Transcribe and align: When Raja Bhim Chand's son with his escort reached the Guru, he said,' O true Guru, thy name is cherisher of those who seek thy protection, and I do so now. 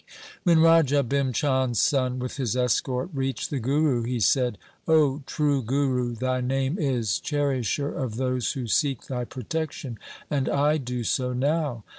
When 0.45 0.57
Raja 0.57 1.03
Bhim 1.03 1.31
Chand's 1.31 1.79
son 1.79 2.17
with 2.17 2.37
his 2.37 2.55
escort 2.55 3.11
reached 3.13 3.51
the 3.51 3.59
Guru, 3.59 4.01
he 4.01 4.19
said,' 4.19 4.57
O 4.87 5.19
true 5.27 5.61
Guru, 5.61 6.15
thy 6.15 6.41
name 6.41 6.79
is 6.79 7.19
cherisher 7.19 7.91
of 7.93 8.15
those 8.15 8.53
who 8.53 8.65
seek 8.65 9.05
thy 9.05 9.25
protection, 9.25 9.99
and 10.27 10.49
I 10.49 10.77
do 10.77 11.03
so 11.03 11.33
now. 11.33 11.83